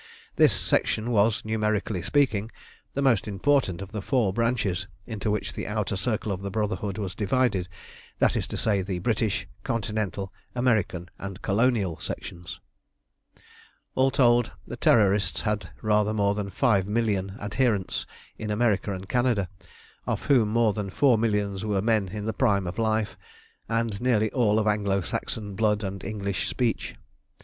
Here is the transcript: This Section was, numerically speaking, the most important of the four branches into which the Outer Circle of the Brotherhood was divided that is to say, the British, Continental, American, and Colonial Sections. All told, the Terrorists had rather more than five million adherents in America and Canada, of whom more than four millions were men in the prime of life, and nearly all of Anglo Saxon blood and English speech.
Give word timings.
This 0.35 0.51
Section 0.51 1.11
was, 1.11 1.45
numerically 1.45 2.01
speaking, 2.01 2.49
the 2.95 3.03
most 3.03 3.27
important 3.27 3.83
of 3.83 3.91
the 3.91 4.01
four 4.01 4.33
branches 4.33 4.87
into 5.05 5.29
which 5.29 5.53
the 5.53 5.67
Outer 5.67 5.95
Circle 5.95 6.31
of 6.31 6.41
the 6.41 6.49
Brotherhood 6.49 6.97
was 6.97 7.13
divided 7.13 7.67
that 8.17 8.35
is 8.35 8.47
to 8.47 8.57
say, 8.57 8.81
the 8.81 8.97
British, 8.97 9.45
Continental, 9.63 10.33
American, 10.55 11.07
and 11.19 11.43
Colonial 11.43 11.99
Sections. 11.99 12.59
All 13.93 14.09
told, 14.09 14.49
the 14.65 14.75
Terrorists 14.75 15.41
had 15.41 15.69
rather 15.83 16.15
more 16.15 16.33
than 16.33 16.49
five 16.49 16.87
million 16.87 17.37
adherents 17.39 18.07
in 18.39 18.49
America 18.49 18.91
and 18.91 19.07
Canada, 19.07 19.49
of 20.07 20.25
whom 20.25 20.49
more 20.49 20.73
than 20.73 20.89
four 20.89 21.15
millions 21.15 21.63
were 21.63 21.79
men 21.79 22.07
in 22.07 22.25
the 22.25 22.33
prime 22.33 22.65
of 22.65 22.79
life, 22.79 23.15
and 23.69 24.01
nearly 24.01 24.31
all 24.31 24.57
of 24.57 24.65
Anglo 24.65 25.01
Saxon 25.01 25.53
blood 25.53 25.83
and 25.83 26.03
English 26.03 26.47
speech. 26.49 26.95